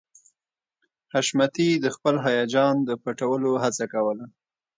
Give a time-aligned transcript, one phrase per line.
[1.13, 4.25] حشمتي د خپل هيجان د پټولو هڅه کوله